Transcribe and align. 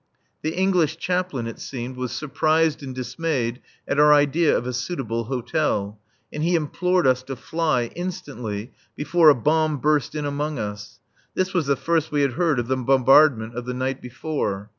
The 0.41 0.55
English 0.57 0.97
chaplain, 0.97 1.45
it 1.45 1.59
seemed, 1.59 1.95
was 1.95 2.11
surprised 2.11 2.81
and 2.81 2.95
dismayed 2.95 3.61
at 3.87 3.99
our 3.99 4.11
idea 4.15 4.57
of 4.57 4.65
a 4.65 4.73
suitable 4.73 5.25
hotel, 5.25 5.99
and 6.33 6.41
he 6.41 6.55
implored 6.55 7.05
us 7.05 7.21
to 7.21 7.35
fly, 7.35 7.91
instantly, 7.95 8.71
before 8.95 9.29
a 9.29 9.35
bomb 9.35 9.77
burst 9.77 10.15
in 10.15 10.25
among 10.25 10.57
us 10.57 10.99
(this 11.35 11.53
was 11.53 11.67
the 11.67 11.75
first 11.75 12.11
we 12.11 12.23
had 12.23 12.31
heard 12.33 12.57
of 12.57 12.67
the 12.67 12.77
bombardment 12.77 13.55
of 13.55 13.67
the 13.67 13.75
night 13.75 14.01
before). 14.01 14.69